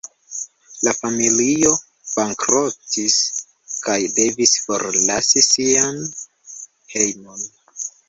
La 0.87 0.93
familio 0.99 1.73
bankrotis 2.13 3.19
kaj 3.85 4.01
devis 4.19 4.57
forlasi 4.65 5.49
sian 5.53 6.05
hejmon. 6.97 7.51